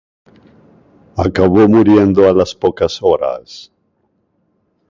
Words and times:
Acabó 1.15 1.67
muriendo 1.69 2.27
a 2.27 2.33
las 2.33 2.55
pocas 2.55 3.03
horas. 3.03 3.71